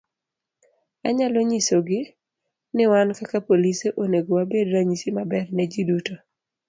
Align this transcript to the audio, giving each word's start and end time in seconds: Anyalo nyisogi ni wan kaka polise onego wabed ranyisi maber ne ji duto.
Anyalo 1.07 1.39
nyisogi 1.49 1.99
ni 2.75 2.83
wan 2.91 3.09
kaka 3.19 3.39
polise 3.47 3.87
onego 4.01 4.31
wabed 4.37 4.67
ranyisi 4.73 5.09
maber 5.17 5.45
ne 5.55 5.63
ji 5.71 5.81
duto. 5.89 6.15